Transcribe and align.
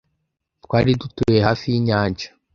Twari 0.63 0.91
dutuye 1.01 1.39
hafi 1.47 1.65
y'inyanja. 1.73 2.27